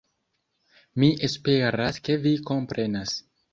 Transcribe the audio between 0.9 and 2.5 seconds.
Mi esperas ke vi